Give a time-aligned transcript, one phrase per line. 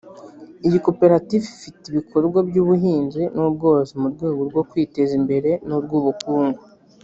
[0.67, 6.61] Iyi Koperative ifite ibikorwa by’ubuhinzi n’ubworozi mu rwego rwo kwiteza imbere n’urw’ubukungu